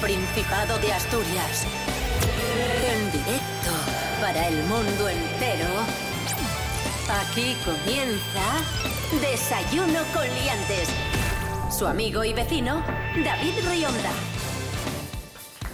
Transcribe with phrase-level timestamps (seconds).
[0.00, 1.64] Principado de Asturias.
[2.86, 3.70] En directo
[4.20, 5.68] para el mundo entero.
[7.22, 8.42] Aquí comienza
[9.20, 10.88] Desayuno con Liantes.
[11.76, 12.82] Su amigo y vecino,
[13.24, 14.10] David Rionda.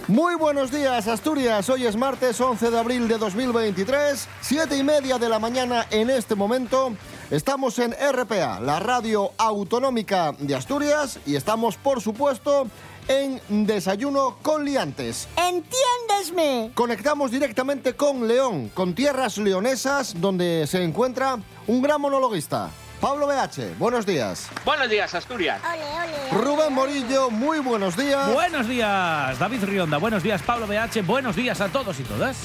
[0.07, 1.69] Muy buenos días, Asturias.
[1.69, 6.09] Hoy es martes 11 de abril de 2023, siete y media de la mañana en
[6.09, 6.93] este momento.
[7.31, 12.67] Estamos en RPA, la radio autonómica de Asturias, y estamos, por supuesto,
[13.07, 15.27] en Desayuno con Liantes.
[15.35, 16.71] ¡Entiéndesme!
[16.73, 22.69] Conectamos directamente con León, con tierras leonesas, donde se encuentra un gran monologuista.
[23.03, 24.47] Pablo BH, buenos días.
[24.63, 25.61] Buenos días, Asturias.
[25.61, 26.69] Ole, ole, ole, Rubén ole.
[26.69, 28.31] Morillo, muy buenos días.
[28.33, 29.97] Buenos días, David Rionda.
[29.97, 31.01] Buenos días, Pablo BH.
[31.05, 32.37] Buenos días a todos y todas.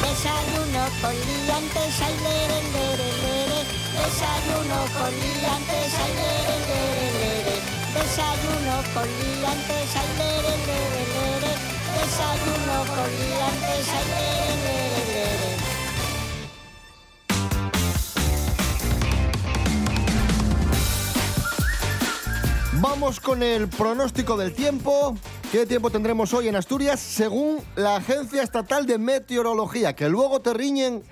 [0.00, 3.60] Desayuno con liantes, ay, lere, lere, lere.
[3.92, 7.15] Desayuno con liantes, ay, lere, lere, lere.
[7.96, 11.52] Desayuno con liantes, ay, lere, lere, lere.
[11.96, 15.56] Desayuno con liantes, ay, lere, lere, lere.
[22.80, 25.16] Vamos con el pronóstico del tiempo.
[25.50, 27.00] ¿Qué tiempo tendremos hoy en Asturias?
[27.00, 31.02] Según la Agencia Estatal de Meteorología, que luego te riñen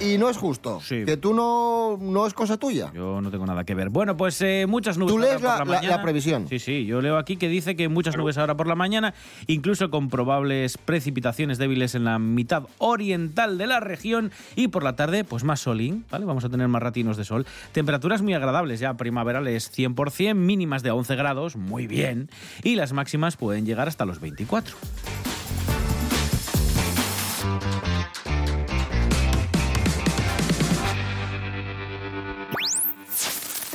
[0.00, 0.80] y no es justo.
[0.82, 1.04] Sí.
[1.04, 2.90] Que tú no, no es cosa tuya.
[2.94, 3.88] Yo no tengo nada que ver.
[3.90, 5.96] Bueno, pues eh, muchas nubes ¿Tú ahora lees por la- la, la- mañana.
[5.96, 6.46] la previsión?
[6.48, 6.84] Sí, sí.
[6.86, 9.14] Yo leo aquí que dice que muchas nubes ahora por la mañana,
[9.46, 14.96] incluso con probables precipitaciones débiles en la mitad oriental de la región y por la
[14.96, 16.24] tarde, pues más solín, ¿vale?
[16.24, 17.46] Vamos a tener más ratinos de sol.
[17.72, 22.28] Temperaturas muy agradables, ya primaverales 100%, mínimas de 11 grados, muy bien.
[22.62, 24.74] Y las máximas pueden llegar hasta los 24.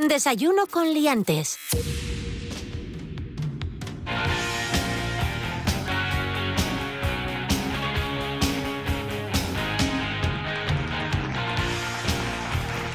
[0.09, 1.59] Desayuno con Liantes.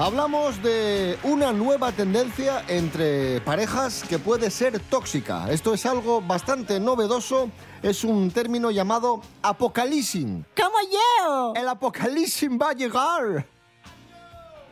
[0.00, 5.52] Hablamos de una nueva tendencia entre parejas que puede ser tóxica.
[5.52, 7.48] Esto es algo bastante novedoso.
[7.80, 10.26] Es un término llamado apocalipsis.
[10.56, 11.52] ¡Como yo!
[11.54, 13.53] El apocalipsis va a llegar.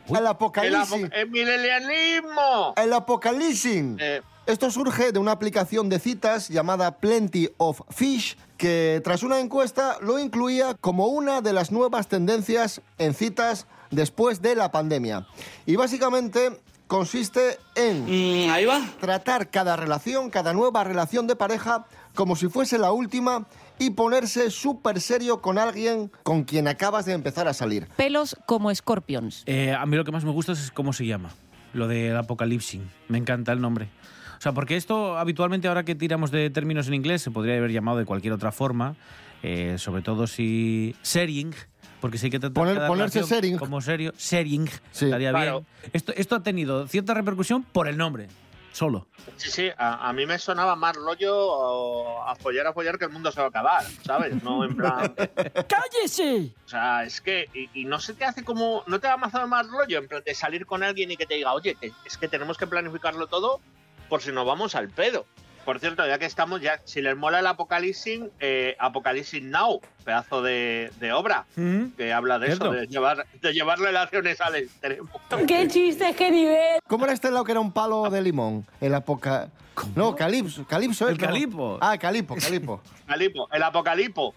[0.09, 0.91] El El, apocalipsis.
[1.05, 2.73] apo- el milenialismo.
[2.75, 3.83] El apocalipsis.
[3.99, 9.39] Eh, Esto surge de una aplicación de citas llamada Plenty of Fish, que tras una
[9.39, 15.25] encuesta lo incluía como una de las nuevas tendencias en citas después de la pandemia.
[15.65, 18.81] Y básicamente consiste en ahí va.
[18.99, 23.45] tratar cada relación, cada nueva relación de pareja, como si fuese la última
[23.85, 27.87] y ponerse súper serio con alguien con quien acabas de empezar a salir.
[27.97, 29.43] pelos como scorpions.
[29.45, 31.29] Eh, a mí lo que más me gusta es cómo se llama,
[31.73, 32.81] lo del apocalipsis.
[33.09, 33.89] Me encanta el nombre.
[34.37, 37.71] O sea, porque esto habitualmente ahora que tiramos de términos en inglés se podría haber
[37.71, 38.95] llamado de cualquier otra forma,
[39.41, 41.53] eh, sobre todo si sharing,
[42.01, 43.57] porque si hay que tratar Poner- ponerse sharing.
[43.57, 45.05] como serio, sharing Sí.
[45.05, 45.61] estaría Claro.
[45.81, 45.91] bien.
[45.93, 48.27] Esto, esto ha tenido cierta repercusión por el nombre,
[48.73, 49.07] solo.
[49.37, 53.05] sí, sí, a, a mí me sonaba más rollo o, a follar, a follar que
[53.05, 54.43] el mundo se va a acabar, ¿sabes?
[54.43, 55.15] No en plan.
[55.67, 56.51] ¡Cállese!
[56.65, 57.47] O sea, es que.
[57.53, 58.83] Y, y no se te hace como.
[58.87, 61.35] No te da más, más rollo en plan de salir con alguien y que te
[61.35, 63.61] diga, oye, es que tenemos que planificarlo todo
[64.09, 65.25] por si nos vamos al pedo.
[65.65, 70.41] Por cierto, ya que estamos, ya si les mola el Apocalipsis, eh, Apocalipsis Now, pedazo
[70.41, 72.65] de, de obra que habla de Cierto.
[72.65, 75.09] eso, de llevar, de llevar relaciones al extremo.
[75.47, 76.79] ¡Qué chiste, qué nivel!
[76.87, 78.65] ¿Cómo era este lado que era un palo de limón?
[78.81, 79.49] El apoca...
[79.95, 80.67] No, calipso.
[80.67, 81.79] Calipso es, El calipo.
[81.81, 82.81] Ah, calipo, calipo.
[83.07, 84.33] Calipo, el Apocalipo.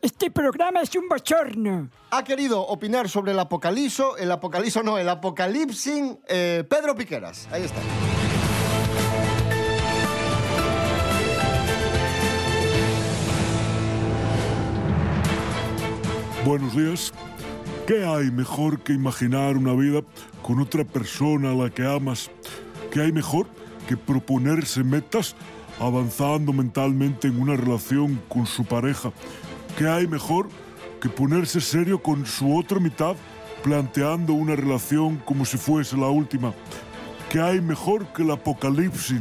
[0.00, 1.88] Este programa es un bochorno.
[2.10, 7.48] ha querido opinar sobre el apocalipso, el apocalipso no, el apocalipsis, eh, Pedro Piqueras.
[7.52, 7.80] Ahí está.
[16.44, 17.12] Buenos días.
[17.86, 20.00] ¿Qué hay mejor que imaginar una vida
[20.42, 22.32] con otra persona a la que amas?
[22.90, 23.46] ¿Qué hay mejor
[23.86, 25.36] que proponerse metas
[25.78, 29.12] avanzando mentalmente en una relación con su pareja?
[29.78, 30.48] ¿Qué hay mejor
[31.00, 33.14] que ponerse serio con su otra mitad
[33.62, 36.52] planteando una relación como si fuese la última?
[37.30, 39.20] ¿Qué hay mejor que el apocalipsis?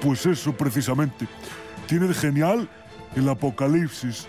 [0.00, 1.28] Pues eso precisamente.
[1.86, 2.68] Tiene de genial
[3.14, 4.26] el apocalipsis.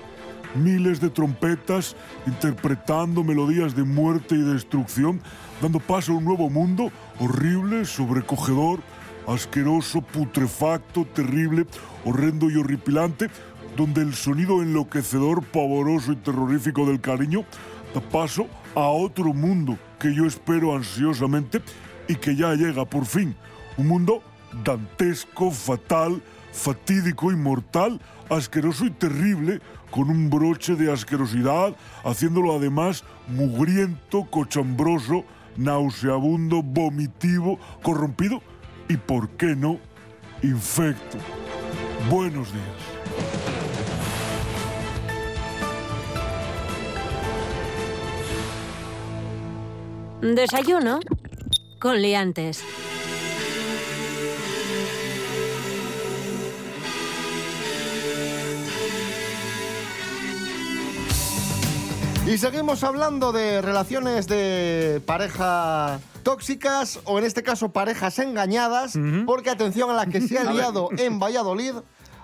[0.56, 1.96] Miles de trompetas
[2.28, 5.22] interpretando melodías de muerte y destrucción,
[5.62, 8.80] dando paso a un nuevo mundo horrible, sobrecogedor,
[9.28, 11.66] asqueroso, putrefacto, terrible,
[12.06, 13.30] horrendo y horripilante,
[13.76, 17.46] donde el sonido enloquecedor, pavoroso y terrorífico del cariño
[17.94, 21.62] da paso a otro mundo que yo espero ansiosamente
[22.08, 23.36] y que ya llega por fin.
[23.78, 24.22] Un mundo
[24.64, 26.22] dantesco, fatal,
[26.52, 28.00] fatídico, inmortal,
[28.30, 29.62] asqueroso y terrible,
[29.94, 35.24] con un broche de asquerosidad, haciéndolo además mugriento, cochambroso,
[35.56, 38.42] nauseabundo, vomitivo, corrompido
[38.90, 39.78] y, ¿por qué no?,
[40.42, 41.20] infecto.
[42.10, 42.66] Buenos días.
[50.22, 51.02] Desayuno
[51.80, 52.64] con liantes.
[62.26, 69.50] Y seguimos hablando de relaciones de pareja tóxicas o en este caso parejas engañadas, porque
[69.50, 71.74] atención a la que se ha liado en Valladolid.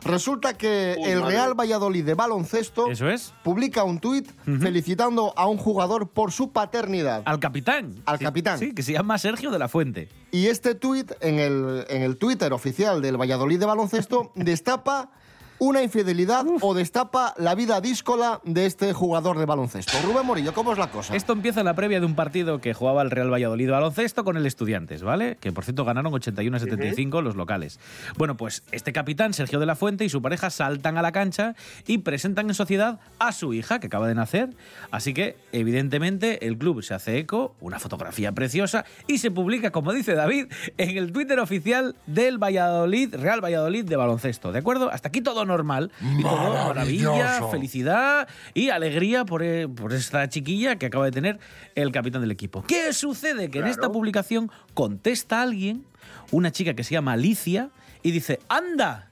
[0.05, 1.33] Resulta que Uy, el madre.
[1.35, 3.33] Real Valladolid de baloncesto Eso es.
[3.43, 4.29] publica un tuit
[4.61, 7.21] felicitando a un jugador por su paternidad.
[7.25, 7.95] Al capitán.
[8.05, 8.59] Al Sí, capitán.
[8.59, 10.07] Sí, que se llama Sergio de la Fuente.
[10.31, 15.11] Y este tuit en el, en el Twitter oficial del Valladolid de baloncesto destapa
[15.59, 19.91] una infidelidad o destapa la vida díscola de este jugador de baloncesto.
[20.03, 21.15] Rubén Morillo, ¿cómo es la cosa?
[21.15, 24.37] Esto empieza en la previa de un partido que jugaba el Real Valladolid baloncesto con
[24.37, 25.37] el Estudiantes, ¿vale?
[25.41, 27.79] Que por cierto ganaron 81 a 75 los locales.
[28.17, 31.55] Bueno, pues este capitán, Sergio de la Fuente, y su pareja saltan a la cancha
[31.85, 34.55] y presentan en sociedad a su hija que acaba de nacer.
[34.91, 39.91] Así que, evidentemente, el club se hace eco, una fotografía preciosa, y se publica, como
[39.91, 40.47] dice David,
[40.77, 44.53] en el Twitter oficial del Valladolid, Real Valladolid de baloncesto.
[44.53, 44.89] ¿De acuerdo?
[44.89, 45.91] Hasta aquí todo normal.
[46.17, 51.39] Y todo maravilla, felicidad y alegría por, eh, por esta chiquilla que acaba de tener
[51.75, 52.63] el capitán del equipo.
[52.65, 53.49] ¿Qué sucede?
[53.49, 55.85] Que en esta publicación contesta alguien,
[56.31, 57.69] una chica que se llama Alicia,
[58.01, 59.08] y dice, anda.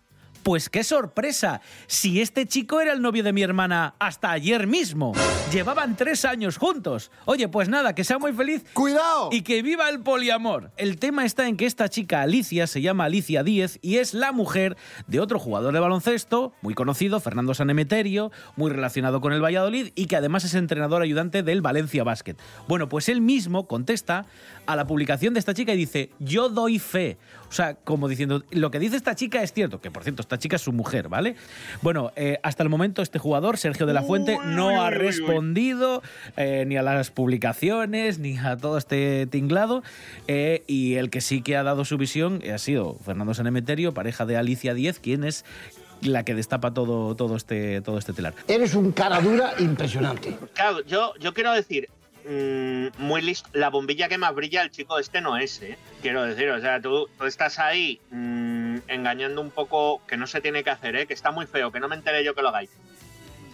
[0.48, 5.12] Pues qué sorpresa, si este chico era el novio de mi hermana hasta ayer mismo.
[5.52, 7.12] Llevaban tres años juntos.
[7.26, 9.28] Oye, pues nada, que sea muy feliz ¡Cuidado!
[9.34, 10.72] y que viva el poliamor.
[10.78, 14.32] El tema está en que esta chica Alicia se llama Alicia Díez y es la
[14.32, 14.78] mujer
[15.08, 20.06] de otro jugador de baloncesto muy conocido, Fernando Sanemeterio, muy relacionado con el Valladolid y
[20.06, 22.38] que además es entrenador ayudante del Valencia Basket.
[22.70, 24.28] Bueno, pues él mismo contesta
[24.68, 27.18] a la publicación de esta chica y dice, yo doy fe.
[27.50, 30.38] O sea, como diciendo, lo que dice esta chica es cierto, que por cierto, esta
[30.38, 31.36] chica es su mujer, ¿vale?
[31.82, 36.04] Bueno, eh, hasta el momento este jugador, Sergio de la Fuente, no ha respondido
[36.36, 39.82] eh, ni a las publicaciones, ni a todo este tinglado.
[40.28, 44.26] eh, y el que sí que ha dado su visión ha sido Fernando Sanemeterio, pareja
[44.26, 45.46] de Alicia Díez, quien es
[46.02, 48.34] la que destapa todo, todo, este, todo este telar.
[48.48, 50.38] Eres un cara dura impresionante.
[50.54, 51.90] Claro, yo, yo quiero decir,
[52.28, 55.78] mm, muy listo, la bombilla que más brilla el chico este no es, ¿eh?
[56.02, 60.64] Quiero decir, o sea, tú, estás ahí mm, engañando un poco, que no se tiene
[60.64, 61.08] que hacer, ¿eh?
[61.08, 62.70] Que está muy feo, que no me enteré yo que lo hagáis.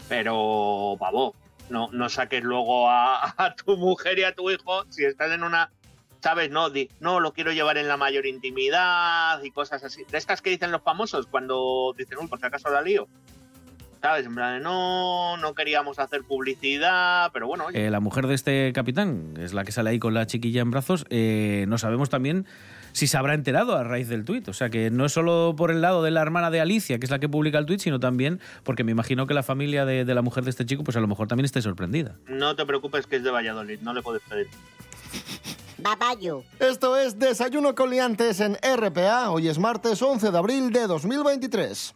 [0.10, 1.36] Pero, pavo,
[1.70, 5.44] no, no saques luego a, a tu mujer y a tu hijo si estás en
[5.44, 5.72] una...
[6.22, 6.50] ¿Sabes?
[6.50, 10.06] No, di, no, lo quiero llevar en la mayor intimidad y cosas así.
[10.10, 13.10] De estas que dicen los famosos cuando dicen, uy, por si acaso la lío.
[14.04, 14.26] ¿Sabes?
[14.26, 18.36] En plan, de, no, no queríamos hacer publicidad, pero bueno, oye, Eh, la mujer de
[18.36, 22.10] este capitán, es la que sale ahí con la chiquilla en brazos, eh, no sabemos
[22.10, 22.46] también
[22.92, 24.50] si se habrá enterado a raíz del tuit.
[24.50, 27.06] O sea que no es solo por el lado de la hermana de Alicia, que
[27.06, 30.04] es la que publica el tuit, sino también porque me imagino que la familia de,
[30.04, 32.18] de la mujer de este chico, pues a lo mejor también esté sorprendida.
[32.28, 34.48] no te preocupes que es de Valladolid, no le puedes pedir.
[35.78, 36.44] Babayo.
[36.60, 39.30] Esto es Desayuno con liantes en RPA.
[39.32, 41.96] Hoy es martes 11 de abril de 2023.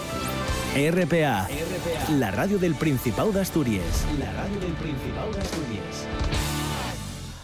[0.73, 1.49] RPA,
[2.17, 4.05] la radio del Principado de Asturias.
[4.17, 6.07] La radio del Principado de Asturias.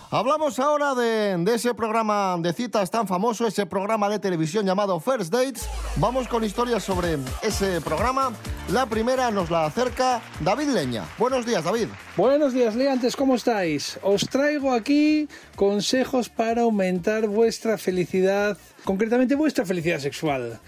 [0.10, 4.98] Hablamos ahora de, de ese programa de citas tan famoso, ese programa de televisión llamado
[5.02, 5.68] First Dates.
[5.98, 8.32] Vamos con historias sobre ese programa.
[8.72, 11.04] La primera nos la acerca David Leña.
[11.18, 11.88] Buenos días, David.
[12.16, 14.00] Buenos días, Leantes, ¿cómo estáis?
[14.04, 20.62] Os traigo aquí consejos para aumentar vuestra felicidad, concretamente vuestra felicidad sexual.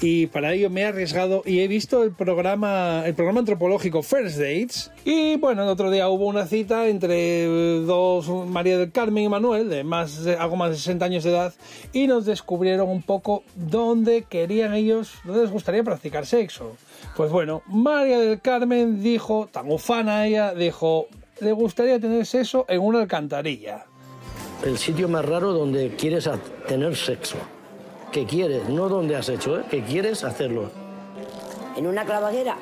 [0.00, 4.36] Y para ello me he arriesgado y he visto el programa, el programa antropológico First
[4.38, 4.92] Dates.
[5.04, 7.46] Y bueno, el otro día hubo una cita entre
[7.80, 11.30] dos, María del Carmen y Manuel, de más, de- algo más de 60 años de
[11.30, 11.52] edad,
[11.92, 16.76] y nos descubrieron un poco dónde querían ellos, dónde les gustaría practicar sexo.
[17.16, 21.08] Pues bueno, María del Carmen dijo, tan ufana ella, dijo,
[21.40, 23.84] le gustaría tener sexo en una alcantarilla.
[24.64, 26.30] El sitio más raro donde quieres
[26.68, 27.36] tener sexo.
[28.12, 29.64] Que quieres, no donde has hecho, ¿eh?
[29.70, 30.70] que quieres hacerlo.
[31.76, 32.56] ¿En una clavaguera?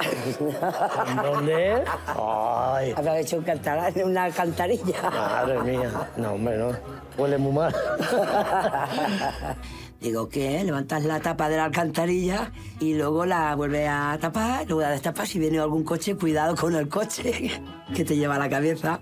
[1.23, 1.83] ¿Dónde?
[2.19, 5.11] Ay, Habrá hecho un cantarán en una cantarilla.
[5.11, 5.91] madre mía.
[6.17, 6.71] No, hombre, no.
[7.17, 7.75] Huele muy mal.
[10.01, 10.63] Digo, ¿qué?
[10.63, 15.31] Levantas la tapa de la alcantarilla y luego la vuelves a tapar, luego la destapas
[15.31, 17.51] si viene algún coche, cuidado con el coche
[17.95, 19.01] que te lleva a la cabeza.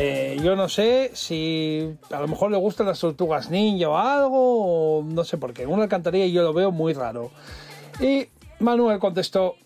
[0.00, 5.00] Eh, yo no sé si a lo mejor le gustan las tortugas ninja o algo,
[5.00, 5.66] o no sé por qué.
[5.66, 7.32] Una alcantarilla yo lo veo muy raro.
[7.98, 8.28] Y
[8.60, 9.56] Manuel contestó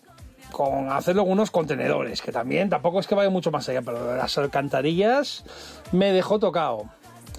[0.51, 4.35] con hacerlo unos contenedores, que también tampoco es que vaya mucho más allá, pero las
[4.39, 5.43] alcantarillas
[5.91, 6.89] me dejó tocado.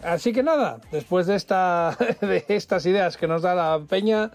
[0.04, 4.30] Así que nada, después de, esta, de estas ideas que nos da la peña,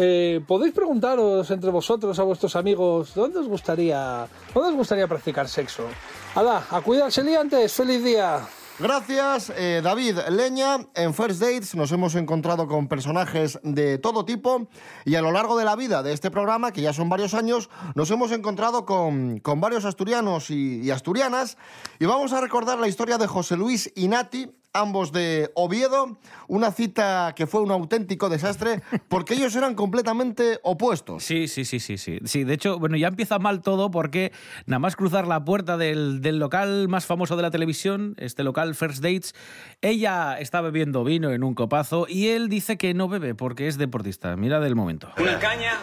[0.00, 5.46] eh, podéis preguntaros entre vosotros a vuestros amigos dónde os gustaría, dónde os gustaría practicar
[5.46, 5.84] sexo.
[6.32, 8.46] Hala, a cuidarse liantes, feliz día.
[8.78, 10.78] Gracias, eh, David Leña.
[10.94, 14.68] En First Dates nos hemos encontrado con personajes de todo tipo
[15.04, 17.68] y a lo largo de la vida de este programa, que ya son varios años,
[17.96, 21.58] nos hemos encontrado con, con varios asturianos y, y asturianas
[21.98, 26.70] y vamos a recordar la historia de José Luis y Nati, ambos de Oviedo, una
[26.70, 31.24] cita que fue un auténtico desastre porque ellos eran completamente opuestos.
[31.24, 32.18] Sí, sí, sí, sí, sí.
[32.24, 34.32] Sí, de hecho, bueno, ya empieza mal todo porque
[34.66, 38.74] nada más cruzar la puerta del, del local más famoso de la televisión, este local
[38.74, 39.34] First Dates,
[39.80, 43.78] ella está bebiendo vino en un copazo y él dice que no bebe porque es
[43.78, 44.36] deportista.
[44.36, 45.10] Mira del momento.
[45.18, 45.74] Una caña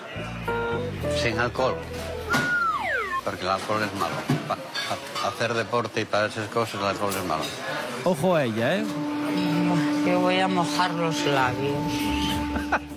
[1.22, 1.76] sin alcohol.
[3.28, 4.16] Porque el alcohol es malo.
[4.48, 7.44] Pa- hacer deporte y para esas cosas el alcohol es malo.
[8.06, 8.86] Ojo a ella, ¿eh?
[10.06, 11.76] Que voy a mojar los labios.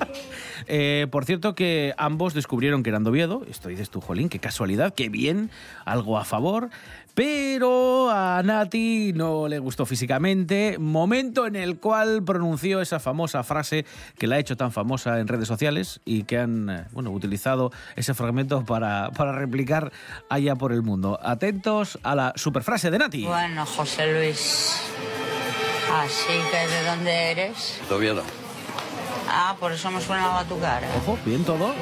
[0.72, 3.42] Eh, por cierto que ambos descubrieron que eran de Oviedo.
[3.50, 5.50] Esto dices tú, Jolín, qué casualidad, qué bien,
[5.84, 6.70] algo a favor.
[7.20, 13.84] Pero a Nati no le gustó físicamente, momento en el cual pronunció esa famosa frase
[14.18, 17.72] que la ha hecho tan famosa en redes sociales y que han eh, bueno, utilizado
[17.94, 19.92] ese fragmento para, para replicar
[20.30, 21.20] allá por el mundo.
[21.22, 23.26] Atentos a la superfrase de Nati.
[23.26, 24.80] Bueno, José Luis.
[25.92, 27.82] Así que, ¿de dónde eres?
[27.86, 28.22] ¿De Oviedo?
[29.28, 30.88] Ah, por eso me suena a tu cara.
[31.02, 31.74] Ojo, bien todo.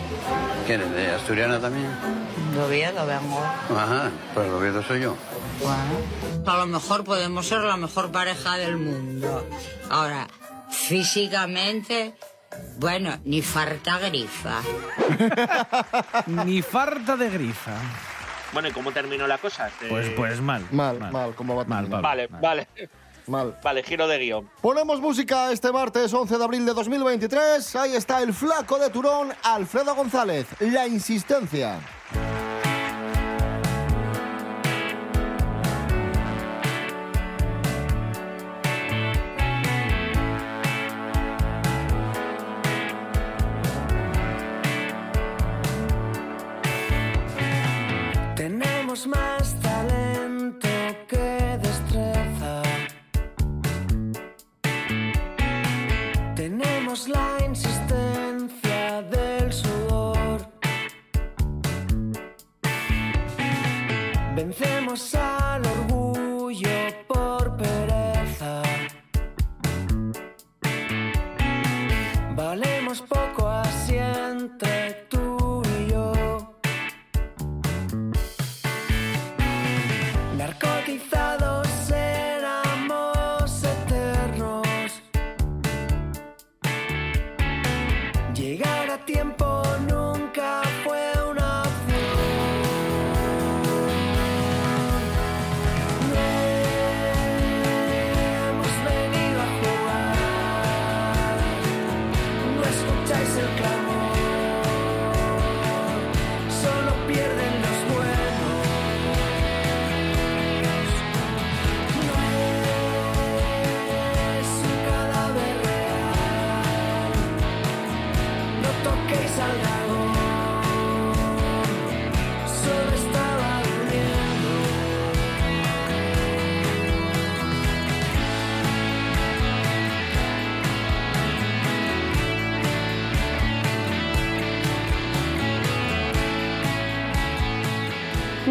[0.66, 0.90] ¿Quién es?
[0.90, 2.27] ¿De Asturiana también?
[2.58, 3.40] De Oviedo vengo.
[3.70, 5.14] Ajá, pues de Oviedo soy yo.
[5.62, 9.46] Bueno, a lo mejor podemos ser la mejor pareja del mundo.
[9.88, 10.26] Ahora,
[10.68, 12.16] físicamente,
[12.78, 14.60] bueno, ni farta grifa.
[16.26, 17.74] Ni farta de grifa.
[18.52, 19.70] Bueno, ¿y cómo terminó la cosa?
[19.78, 20.66] Te- Pues, pues mal.
[20.72, 22.02] Mal, mal, ¿cómo va a Mal, terminar?
[22.02, 22.40] Pablo, Vale, mal.
[22.40, 22.68] vale.
[23.28, 23.58] Mal.
[23.62, 24.50] Vale, giro de guion.
[24.62, 27.76] Ponemos música este martes 11 de abril de 2023.
[27.76, 30.46] Ahí está el flaco de Turón, Alfredo González.
[30.60, 31.78] La insistencia.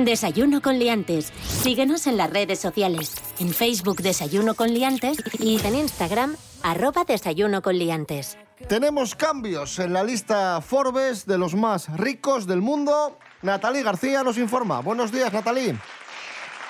[0.08, 1.34] Desayuno con liantes.
[1.44, 3.14] Síguenos en las redes sociales.
[3.40, 8.38] En Facebook Desayuno con liantes y en Instagram arroba Desayuno con liantes.
[8.70, 13.20] Tenemos cambios en la lista Forbes de los más ricos del mundo.
[13.42, 14.80] Natalie García nos informa.
[14.80, 15.76] Buenos días, Natalie.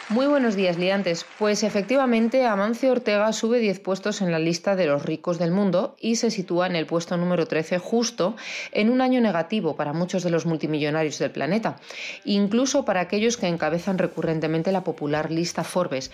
[0.09, 1.25] Muy buenos días, liantes.
[1.37, 5.97] Pues efectivamente, Amancio Ortega sube 10 puestos en la lista de los ricos del mundo
[5.99, 8.37] y se sitúa en el puesto número 13 justo
[8.71, 11.75] en un año negativo para muchos de los multimillonarios del planeta,
[12.23, 16.09] incluso para aquellos que encabezan recurrentemente la popular lista Forbes.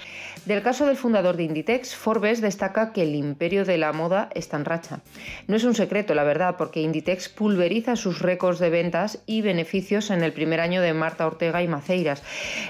[0.46, 4.58] Del caso del fundador de Inditex, Forbes destaca que el imperio de la moda está
[4.58, 5.02] en racha.
[5.46, 10.10] No es un secreto, la verdad, porque Inditex pulveriza sus récords de ventas y beneficios
[10.10, 12.24] en el primer año de Marta Ortega y Maceiras.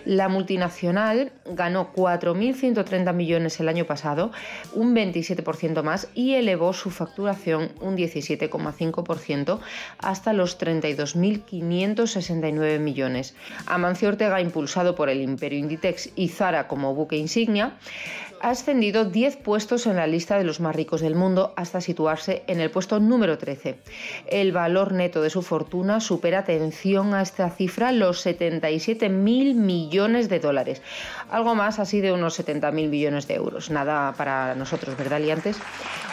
[0.03, 1.12] La multinacional
[1.45, 4.31] ganó 4.130 millones el año pasado,
[4.73, 9.59] un 27% más, y elevó su facturación un 17,5%
[9.99, 13.35] hasta los 32.569 millones.
[13.65, 17.73] Amancio Ortega, impulsado por el Imperio Inditex y Zara como buque insignia,
[18.43, 22.43] ha ascendido 10 puestos en la lista de los más ricos del mundo hasta situarse
[22.47, 23.79] en el puesto número 13.
[24.27, 30.39] El valor neto de su fortuna supera, atención a esta cifra, los 77.000 millones de
[30.41, 30.81] dólares.
[31.31, 33.69] Algo más así de unos 70.000 millones de euros.
[33.69, 35.57] Nada para nosotros, ¿verdad, liantes?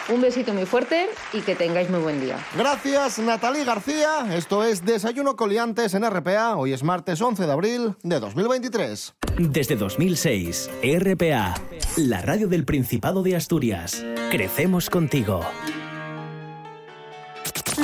[0.07, 2.37] Un besito muy fuerte y que tengáis muy buen día.
[2.57, 4.33] Gracias, Natalie García.
[4.33, 6.55] Esto es Desayuno Coliantes en RPA.
[6.55, 9.15] Hoy es martes 11 de abril de 2023.
[9.37, 11.55] Desde 2006, RPA,
[11.97, 14.03] la radio del Principado de Asturias.
[14.29, 15.41] Crecemos contigo.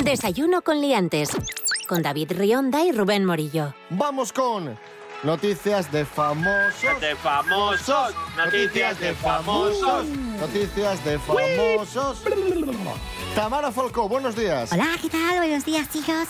[0.02, 1.30] Desayuno con liantes.
[1.86, 3.74] Con David Rionda y Rubén Morillo.
[3.90, 4.78] Vamos con
[5.24, 7.00] noticias de famosos.
[7.00, 8.14] De famosos.
[8.36, 10.06] Noticias de famosos.
[10.06, 12.22] Noticias de famosos.
[13.38, 14.72] Tamara Falcó, buenos días.
[14.72, 15.36] Hola, ¿qué tal?
[15.36, 16.26] Buenos días, chicos.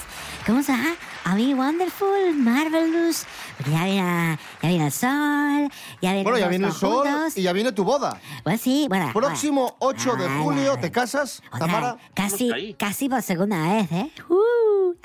[0.46, 0.94] ¿Cómo se va?
[1.24, 3.24] A mí, wonderful, marvelous.
[3.56, 5.70] Porque ya viene, ya viene el sol,
[6.02, 8.20] ya viene Bueno, ya viene el sol y ya viene tu boda.
[8.44, 9.10] Pues sí, bueno.
[9.14, 11.96] Próximo 8 de julio, ¿te casas, Tamara?
[12.12, 14.12] Casi, casi por segunda vez, ¿eh?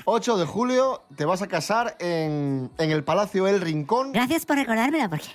[0.04, 4.12] 8 de julio te vas a casar en, en el Palacio El Rincón.
[4.12, 5.28] Gracias por recordármelo, porque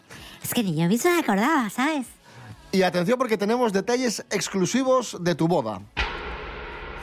[0.44, 2.06] es que ni yo mismo me acordaba, ¿sabes?
[2.72, 5.82] Y atención porque tenemos detalles exclusivos de tu boda.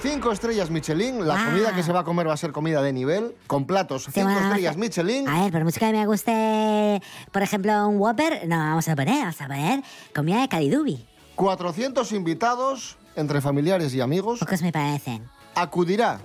[0.08, 1.46] Cinco estrellas Michelin, la Ah.
[1.46, 4.30] comida que se va a comer va a ser comida de nivel, con platos cinco
[4.30, 5.28] estrellas Michelin.
[5.28, 9.18] A ver, por mucho que me guste, por ejemplo, un Whopper, no, vamos a poner,
[9.18, 9.82] vamos a poner
[10.14, 11.04] comida de Calidubi.
[11.34, 14.38] 400 invitados, entre familiares y amigos.
[14.38, 15.28] Pocos me parecen.
[15.56, 16.20] Acudirá.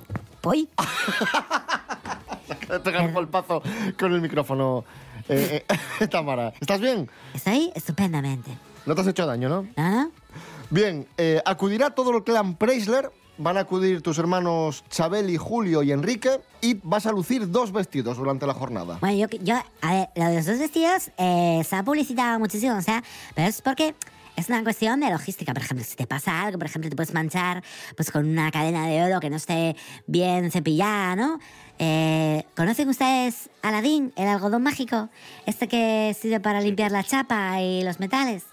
[2.68, 3.64] Te pegar un golpazo
[4.00, 4.86] con el micrófono.
[5.28, 5.66] Eh,
[6.00, 7.10] eh, Tamara, ¿estás bien?
[7.34, 8.52] Estoy estupendamente.
[8.86, 9.68] No te has hecho daño, ¿no?
[9.76, 10.12] ¿No?
[10.70, 13.12] Bien, eh, acudirá todo el clan Preisler.
[13.44, 16.30] Van a acudir tus hermanos Chabeli, Julio y Enrique.
[16.62, 19.00] Y vas a lucir dos vestidos durante la jornada.
[19.02, 22.76] Bueno, yo, yo, a ver, lo de los dos vestidos eh, se ha publicitado muchísimo,
[22.78, 23.96] o sea, pero es porque
[24.36, 25.54] es una cuestión de logística.
[25.56, 27.64] Por ejemplo, si te pasa algo, por ejemplo, te puedes manchar
[27.96, 29.76] pues con una cadena de oro que no esté
[30.06, 31.40] bien cepillada, ¿no?
[31.80, 35.10] Eh, ¿Conocen ustedes Aladín, el algodón mágico?
[35.48, 38.44] Este que sirve para limpiar la chapa y los metales.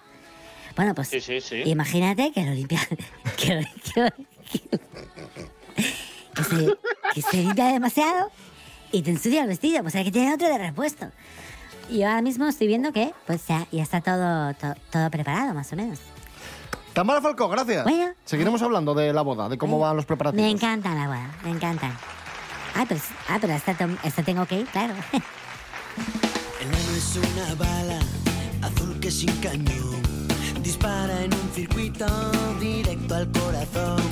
[0.77, 1.63] Bueno, pues Sí, sí, sí.
[1.67, 2.81] imagínate que lo limpia...
[3.37, 4.38] que, lo- que lo-
[6.35, 6.77] que- se,
[7.15, 8.31] que se limpia demasiado
[8.93, 11.07] y te ensucia el vestido, pues hay que tener otro de repuesto.
[11.91, 15.73] Y ahora mismo estoy viendo que pues ya, ya está todo, to- todo preparado, más
[15.73, 15.99] o menos.
[16.93, 17.85] Tamara Falcó, gracias.
[17.85, 18.13] Bueno.
[18.25, 20.45] Seguiremos hablando de la boda, de cómo van los preparativos.
[20.45, 21.91] Me encanta la boda, me encanta.
[22.75, 24.95] Ah, pero, ah, pero esta, tom- esta tengo que ir, claro.
[26.61, 27.99] El nano es una bala
[28.63, 30.03] azul que sin cañón
[30.63, 32.07] dispara en un circuito
[32.61, 34.03] directo al corazón.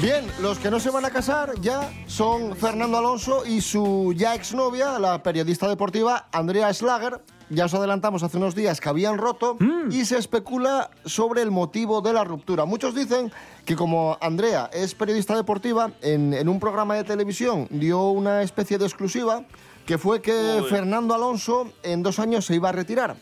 [0.00, 4.34] Bien, los que no se van a casar ya son Fernando Alonso y su ya
[4.34, 7.20] exnovia, la periodista deportiva Andrea Schlager.
[7.50, 9.58] Ya os adelantamos hace unos días que habían roto
[9.90, 12.64] y se especula sobre el motivo de la ruptura.
[12.64, 13.30] Muchos dicen
[13.66, 18.78] que como Andrea es periodista deportiva, en, en un programa de televisión dio una especie
[18.78, 19.44] de exclusiva
[19.84, 20.70] que fue que Uy.
[20.70, 23.16] Fernando Alonso en dos años se iba a retirar.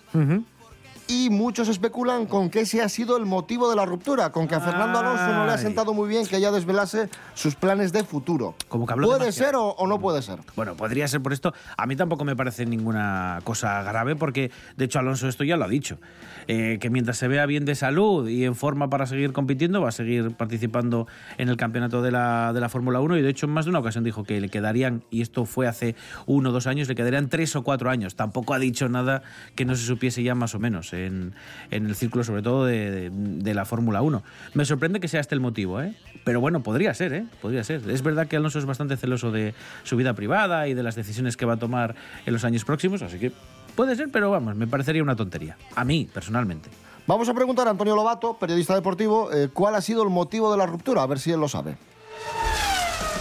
[1.11, 4.55] Y muchos especulan con que ese ha sido el motivo de la ruptura, con que
[4.55, 8.05] a Fernando Alonso no le ha sentado muy bien que ella desvelase sus planes de
[8.05, 8.55] futuro.
[8.69, 9.49] Como que habló ¿Puede demasiado.
[9.49, 10.41] ser o, o no puede ser?
[10.55, 11.55] Bueno, podría ser por esto.
[11.79, 15.65] A mí tampoco me parece ninguna cosa grave porque, de hecho, Alonso esto ya lo
[15.65, 15.99] ha dicho.
[16.47, 19.89] Eh, que mientras se vea bien de salud y en forma para seguir compitiendo, va
[19.89, 21.07] a seguir participando
[21.39, 23.71] en el campeonato de la, de la Fórmula 1 y, de hecho, en más de
[23.71, 25.95] una ocasión dijo que le quedarían, y esto fue hace
[26.27, 28.15] uno o dos años, le quedarían tres o cuatro años.
[28.15, 29.23] Tampoco ha dicho nada
[29.55, 31.35] que no se supiese ya más o menos en,
[31.71, 34.23] el círculo, sobre todo de la Fórmula 1.
[34.55, 35.95] Me sorprende que sea este el motivo, ¿eh?
[36.25, 37.27] Pero bueno, podría ser, ¿eh?
[37.41, 37.89] Podría ser.
[37.89, 41.37] Es verdad que Alonso es bastante celoso de su vida privada y de las decisiones
[41.37, 41.95] que va a tomar
[42.27, 43.33] en los años próximos, así que
[43.75, 45.57] puede ser, pero vamos, me parecería una tontería.
[45.75, 46.69] A mí, personalmente.
[47.07, 50.59] Vamos a preguntar a Antonio Lobato, periodista deportivo, eh, cuál ha sido el motivo de
[50.59, 51.79] la ruptura, a ver si él lo sabe.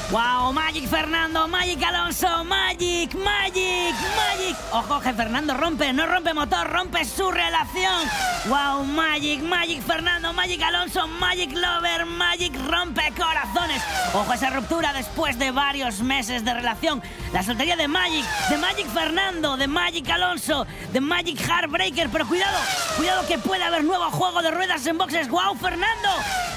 [0.10, 0.54] ¡Wow!
[0.54, 1.50] ¡Magic Fernando!
[1.50, 2.46] ¡Magic Alonso!
[2.46, 3.14] ¡Magic!
[3.14, 3.94] ¡Magic!
[4.16, 4.56] ¡Magic!
[4.72, 5.92] ¡Ojo que Fernando rompe!
[5.92, 8.08] No rompe motor, rompe su relación.
[8.46, 8.86] ¡Wow!
[8.86, 9.42] ¡Magic!
[9.42, 10.32] ¡Magic Fernando!
[10.32, 11.06] ¡Magic Alonso!
[11.08, 12.06] ¡Magic Lover!
[12.06, 13.84] ¡Magic rompe corazones!
[14.14, 17.04] ¡Ojo esa ruptura después de varios meses de relación!
[17.34, 22.08] La soltería de Magic, de Magic Fernando, de Magic Alonso, de Magic Heartbreaker.
[22.10, 22.58] Pero cuidado,
[22.96, 25.28] cuidado que puede haber nuevo juego de ruedas en boxes.
[25.28, 26.10] ¡Wow, Fernando!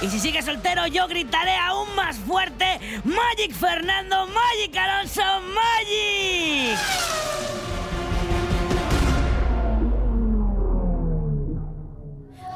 [0.02, 4.26] Y si sigue soltero, yo gritaré aún más fuerte: ¡Magic Fernando!
[4.26, 5.22] ¡Magic Alonso!
[5.54, 6.78] ¡Magic!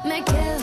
[0.03, 0.59] Me quedo.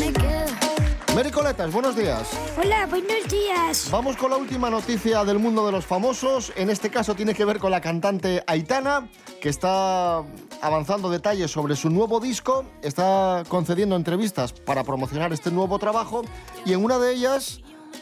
[0.00, 1.14] Me quedo.
[1.14, 2.28] Mericoletas, buenos días.
[2.58, 3.88] Hola, buenos días.
[3.92, 6.52] Vamos con la última noticia del mundo de los famosos.
[6.56, 9.08] En este caso tiene que ver con la cantante Aitana,
[9.40, 10.24] que está
[10.60, 16.22] avanzando detalles sobre su nuevo disco, está concediendo entrevistas para promocionar este nuevo trabajo
[16.64, 17.60] y en una de ellas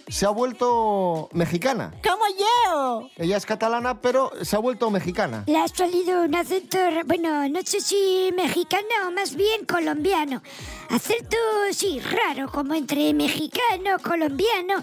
[0.09, 1.93] se ha vuelto mexicana.
[2.03, 3.09] Como yo.
[3.17, 5.45] Ella es catalana, pero se ha vuelto mexicana.
[5.47, 10.43] Le ha salido un acento, bueno, no sé si mexicano o más bien colombiano.
[10.91, 11.37] Acento,
[11.73, 14.83] sí, raro, como entre mexicano, colombiano.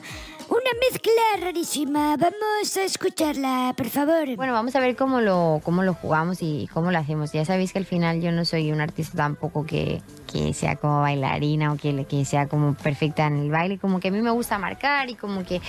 [0.51, 1.11] Una mezcla
[1.45, 2.17] rarísima.
[2.17, 4.35] Vamos a escucharla, por favor.
[4.35, 7.31] Bueno, vamos a ver cómo lo, cómo lo jugamos y cómo lo hacemos.
[7.31, 10.99] Ya sabéis que al final yo no soy un artista tampoco que, que sea como
[10.99, 13.77] bailarina o que, que sea como perfecta en el baile.
[13.79, 15.61] Como que a mí me gusta marcar y como que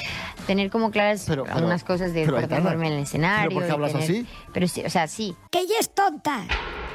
[0.48, 3.50] tener como claras pero- algunas cosas de forma en el escenario.
[3.50, 4.26] ¿pero por qué hablas tener- así?
[4.52, 5.36] Pero sí, o sea, sí.
[5.52, 6.40] Que ella es tonta.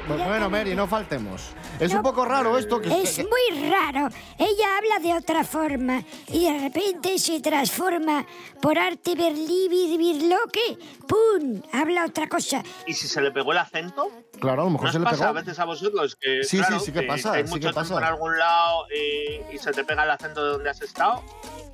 [0.08, 1.50] Pues bueno, Mary, no faltemos.
[1.78, 2.88] Es un poco raro esto que...
[3.02, 4.08] Es que- muy raro.
[4.38, 8.24] Ella habla de otra forma y de repente se transforma
[8.62, 10.78] por arte verlibir birloque.
[11.06, 11.60] ¡Pum!
[11.74, 12.62] Habla otra cosa.
[12.86, 14.10] ¿Y si se le pegó el acento?
[14.40, 15.28] Claro, a lo mejor ¿No se le pasa pegó.
[15.28, 17.72] a veces a vosotros que, Sí, sí, claro, sí que pasa, estáis sí que mucho
[17.74, 17.98] tiempo pasa.
[17.98, 21.22] en algún lado y, y se te pega el acento de donde has estado?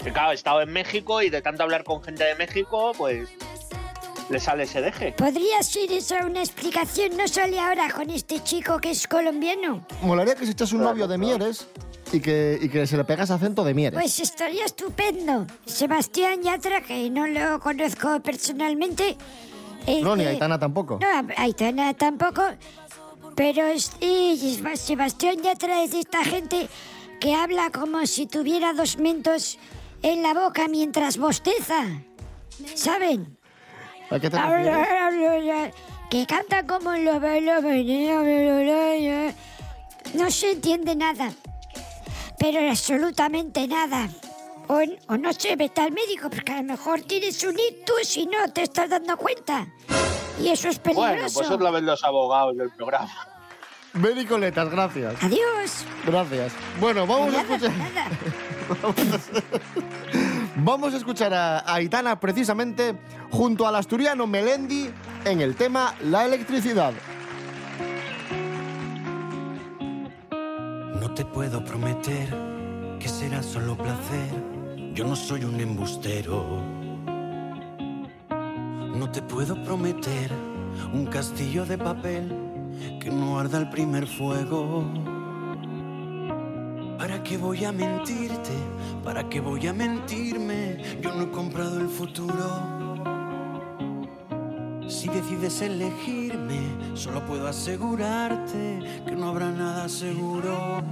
[0.02, 3.28] Que claro, he estado en México y de tanto hablar con gente de México, pues
[4.30, 5.12] le sale ese deje.
[5.12, 7.16] ¿Podría ser esa una explicación?
[7.16, 9.86] No sale ahora con este chico que es colombiano.
[10.02, 11.66] Molaría que se echase un novio de Mieres
[12.12, 13.98] y que, y que se le pegase acento de Mieres.
[14.00, 15.46] Pues estaría estupendo.
[15.66, 19.16] Sebastián Yatra, que no lo conozco personalmente.
[19.86, 20.98] eh, no, ni eh, Aitana tampoco.
[21.00, 22.42] No, Aitana tampoco.
[23.36, 24.36] Pero este,
[24.76, 26.68] Sebastián Yatra es de esta gente
[27.20, 29.58] que habla como si tuviera dos mentos
[30.02, 31.84] en la boca mientras bosteza.
[32.74, 33.36] ¿Saben?
[34.10, 35.74] ¿A qué te refieres?
[36.10, 37.20] Que canta como lo
[40.14, 41.32] No se entiende nada.
[42.38, 44.08] Pero absolutamente nada.
[44.68, 48.26] O, o no se vete al médico porque a lo mejor tienes un ictus y
[48.26, 49.66] no te estás dando cuenta.
[50.40, 51.40] Y eso es peligroso.
[51.40, 53.28] Bueno, pues ven los abogados del programa.
[53.94, 55.22] Mericoletas, gracias.
[55.22, 55.84] Adiós.
[56.04, 56.52] Gracias.
[56.80, 57.72] Bueno, vamos a escuchar...
[58.82, 60.23] Vamos a
[60.94, 62.94] escuchar a a Aitana precisamente
[63.30, 64.90] junto al asturiano Melendi
[65.24, 66.92] en el tema La electricidad.
[71.00, 72.28] No te puedo prometer
[72.98, 74.30] que será solo placer.
[74.94, 76.62] Yo no soy un embustero.
[78.94, 80.30] No te puedo prometer
[80.92, 82.32] un castillo de papel
[83.00, 85.13] que no arda el primer fuego.
[86.98, 88.52] ¿Para qué voy a mentirte?
[89.02, 91.00] ¿Para qué voy a mentirme?
[91.00, 92.84] Yo no he comprado el futuro.
[94.88, 96.60] Si decides elegirme,
[96.94, 100.82] solo puedo asegurarte que no habrá nada seguro.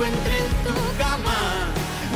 [0.00, 1.68] Encuentre en tu cama.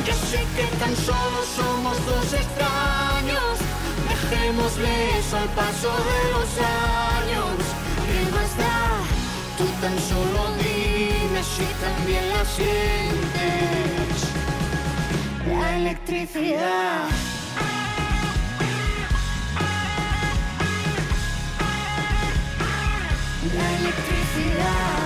[0.06, 3.58] Yo sé que tan solo somos dos extraños.
[4.08, 7.56] Dejémosle eso al paso de los años.
[8.06, 8.78] ¿Qué más da?
[9.58, 14.16] Tú tan solo dime si también la sientes.
[15.46, 17.08] La electricidad.
[23.56, 25.03] La electricidad.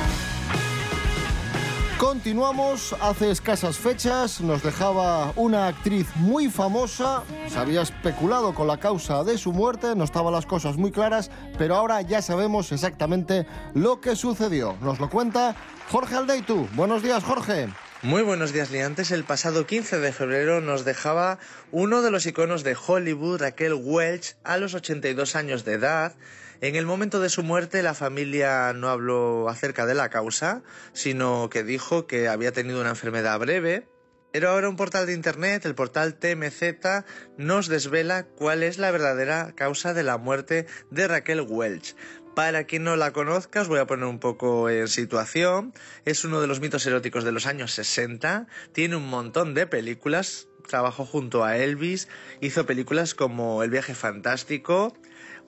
[2.09, 8.81] Continuamos, hace escasas fechas nos dejaba una actriz muy famosa, se había especulado con la
[8.81, 13.47] causa de su muerte, no estaban las cosas muy claras, pero ahora ya sabemos exactamente
[13.75, 14.79] lo que sucedió.
[14.81, 15.55] Nos lo cuenta
[15.90, 16.66] Jorge Aldeitu.
[16.73, 17.68] Buenos días, Jorge.
[18.01, 19.11] Muy buenos días, liantes.
[19.11, 21.38] El pasado 15 de febrero nos dejaba
[21.73, 26.14] uno de los iconos de Hollywood, Raquel Welch, a los 82 años de edad.
[26.61, 31.49] En el momento de su muerte, la familia no habló acerca de la causa, sino
[31.51, 33.87] que dijo que había tenido una enfermedad breve.
[34.33, 37.05] Pero ahora un portal de internet, el portal TMZ,
[37.37, 41.94] nos desvela cuál es la verdadera causa de la muerte de Raquel Welch.
[42.35, 45.73] Para quien no la conozca, os voy a poner un poco en situación.
[46.05, 48.49] Es uno de los mitos eróticos de los años 60.
[48.73, 50.49] Tiene un montón de películas.
[50.66, 52.09] Trabajó junto a Elvis.
[52.40, 54.92] Hizo películas como El viaje fantástico.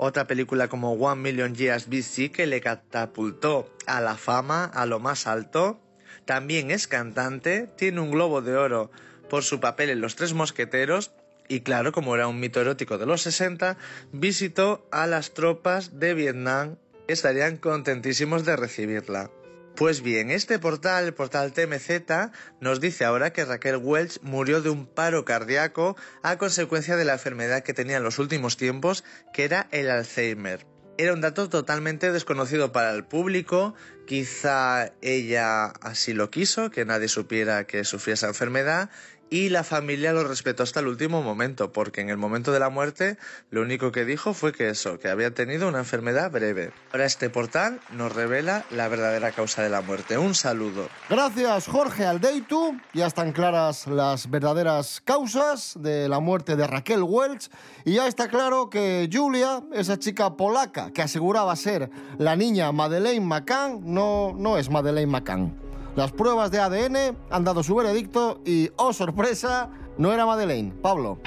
[0.02, 4.98] Otra película como One Million Years BC que le catapultó a la fama, a lo
[4.98, 5.78] más alto.
[6.24, 7.68] También es cantante.
[7.76, 8.90] Tiene un globo de oro
[9.28, 11.12] por su papel en Los Tres Mosqueteros
[11.48, 13.76] y claro, como era un mito erótico de los 60,
[14.10, 19.30] visitó a las tropas de Vietnam estarían contentísimos de recibirla.
[19.76, 22.30] Pues bien, este portal, el portal TMZ,
[22.60, 27.14] nos dice ahora que Raquel Welch murió de un paro cardíaco a consecuencia de la
[27.14, 30.66] enfermedad que tenía en los últimos tiempos, que era el Alzheimer.
[30.98, 33.74] Era un dato totalmente desconocido para el público,
[34.06, 38.90] quizá ella así lo quiso, que nadie supiera que sufría esa enfermedad,
[39.30, 42.68] y la familia lo respetó hasta el último momento, porque en el momento de la
[42.68, 43.16] muerte
[43.50, 46.72] lo único que dijo fue que eso, que había tenido una enfermedad breve.
[46.92, 50.18] Ahora este portal nos revela la verdadera causa de la muerte.
[50.18, 50.88] Un saludo.
[51.08, 52.76] Gracias Jorge Aldeitu.
[52.92, 57.48] Ya están claras las verdaderas causas de la muerte de Raquel Welch
[57.84, 61.88] y ya está claro que Julia, esa chica polaca que aseguraba ser
[62.18, 65.69] la niña Madeleine McCann, no, no es Madeleine McCann.
[65.96, 70.72] Las pruebas de ADN han dado su veredicto y, oh sorpresa, no era Madeleine.
[70.80, 71.20] Pablo.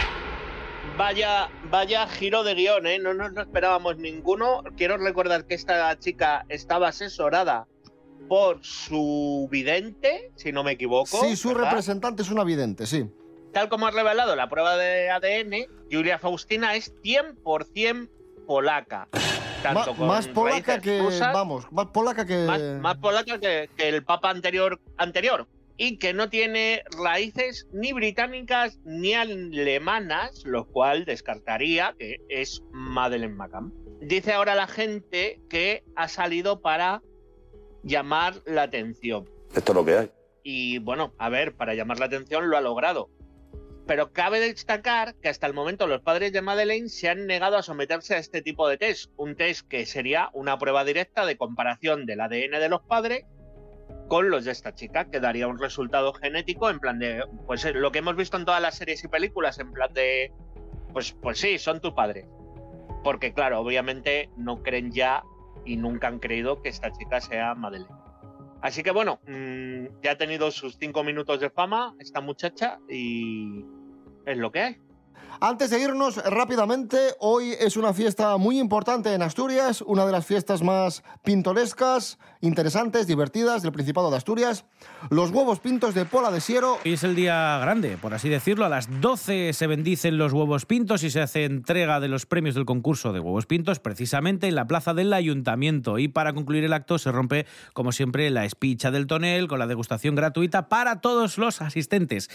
[0.97, 2.99] Vaya, vaya giro de guion, ¿eh?
[2.99, 4.63] No nos lo esperábamos ninguno.
[4.77, 7.67] Quiero recordar que esta chica estaba asesorada
[8.29, 11.23] por su vidente, si no me equivoco.
[11.23, 11.65] Sí, su ¿verdad?
[11.65, 13.09] representante es una vidente, sí.
[13.51, 18.09] Tal como ha revelado la prueba de ADN, Julia Faustina es 100%
[18.47, 19.09] polaca.
[19.63, 22.45] Tanto Ma- con más polaca que, rusas, vamos, más polaca que...
[22.45, 25.47] más, más polaca que, que el papa anterior, anterior.
[25.75, 33.33] Y que no tiene raíces ni británicas ni alemanas, lo cual descartaría que es Madeleine
[33.33, 33.73] McCann.
[33.99, 37.01] Dice ahora la gente que ha salido para
[37.81, 39.27] llamar la atención.
[39.55, 40.11] Esto es lo que hay.
[40.43, 43.09] Y bueno, a ver, para llamar la atención lo ha logrado.
[43.85, 47.63] Pero cabe destacar que hasta el momento los padres de Madeleine se han negado a
[47.63, 49.11] someterse a este tipo de test.
[49.17, 53.25] Un test que sería una prueba directa de comparación del ADN de los padres
[54.07, 57.73] con los de esta chica, que daría un resultado genético en plan de, pues eh,
[57.73, 60.31] lo que hemos visto en todas las series y películas, en plan de,
[60.91, 62.27] pues, pues sí, son tu padre.
[63.03, 65.23] Porque claro, obviamente no creen ya
[65.65, 68.02] y nunca han creído que esta chica sea Madeleine.
[68.63, 73.65] Así que bueno, mm, ya ha tenido sus cinco minutos de fama esta muchacha y
[74.25, 74.77] es lo que hay.
[75.39, 80.25] Antes de irnos rápidamente, hoy es una fiesta muy importante en Asturias, una de las
[80.25, 84.65] fiestas más pintorescas, interesantes, divertidas del Principado de Asturias,
[85.09, 86.77] los huevos pintos de Pola de Siero.
[86.85, 88.65] Hoy es el día grande, por así decirlo.
[88.65, 92.55] A las 12 se bendicen los huevos pintos y se hace entrega de los premios
[92.55, 95.97] del concurso de huevos pintos precisamente en la plaza del ayuntamiento.
[95.99, 99.67] Y para concluir el acto se rompe, como siempre, la espicha del tonel con la
[99.67, 102.29] degustación gratuita para todos los asistentes.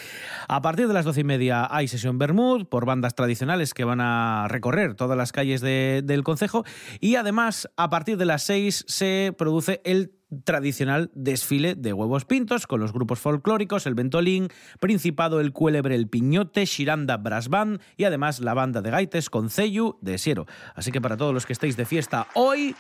[0.49, 4.01] A partir de las 12 y media hay sesión Bermud por bandas tradicionales que van
[4.01, 6.65] a recorrer todas las calles de- del concejo
[7.01, 12.67] y además a partir de las 6 se produce el tradicional desfile de huevos pintos
[12.67, 14.49] con los grupos folclóricos, el Ventolín,
[14.79, 19.49] Principado, el Cuélebre, el Piñote, Shiranda Brass Band y además la banda de gaites con
[19.49, 20.45] Ceyu de Siero.
[20.75, 22.75] Así que para todos los que estéis de fiesta hoy,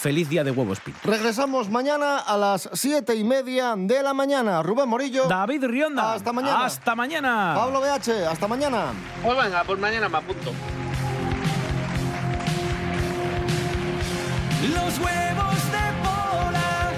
[0.00, 0.94] Feliz día de huevos Pin.
[1.04, 4.62] Regresamos mañana a las siete y media de la mañana.
[4.62, 5.26] Rubén Morillo.
[5.28, 6.14] David Rionda.
[6.14, 6.64] Hasta mañana.
[6.64, 7.52] Hasta mañana.
[7.54, 8.26] Pablo BH.
[8.30, 8.94] Hasta mañana.
[9.22, 10.52] Pues venga, por mañana me apunto.
[14.74, 16.92] Los huevos de bola.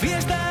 [0.00, 0.47] Fiesta.